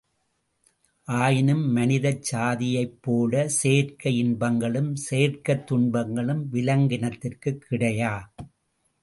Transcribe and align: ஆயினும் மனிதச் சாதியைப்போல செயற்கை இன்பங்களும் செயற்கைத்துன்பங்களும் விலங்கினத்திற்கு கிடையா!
ஆயினும் 1.07 1.65
மனிதச் 1.73 2.23
சாதியைப்போல 2.31 3.43
செயற்கை 3.57 4.13
இன்பங்களும் 4.17 4.91
செயற்கைத்துன்பங்களும் 5.05 6.43
விலங்கினத்திற்கு 6.49 7.53
கிடையா! 7.59 8.13